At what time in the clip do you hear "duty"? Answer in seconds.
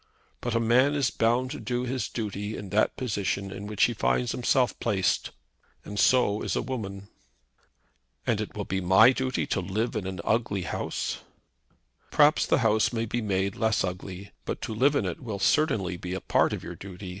2.09-2.57, 9.11-9.45, 16.73-17.09